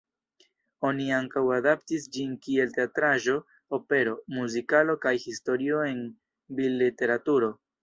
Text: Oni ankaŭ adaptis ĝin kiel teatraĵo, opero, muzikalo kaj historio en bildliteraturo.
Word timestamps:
Oni 0.87 1.03
ankaŭ 1.17 1.43
adaptis 1.57 2.07
ĝin 2.15 2.31
kiel 2.47 2.73
teatraĵo, 2.79 3.37
opero, 3.79 4.17
muzikalo 4.39 4.99
kaj 5.07 5.15
historio 5.29 5.85
en 5.93 6.03
bildliteraturo. 6.61 7.55